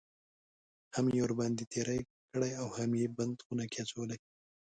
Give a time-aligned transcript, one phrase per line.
[0.95, 1.99] هم یې ورباندې تېری
[2.31, 4.17] کړی اوهم یې بند خونه کې اچولی.